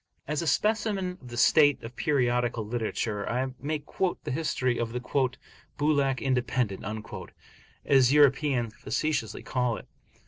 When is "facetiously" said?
8.75-9.43